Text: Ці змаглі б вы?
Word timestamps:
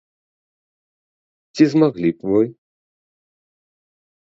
Ці 1.53 1.63
змаглі 1.75 2.09
б 2.17 2.33
вы? 2.33 2.43